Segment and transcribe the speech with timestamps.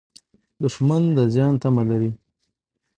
[0.61, 2.11] دښمن د زیان تمه لري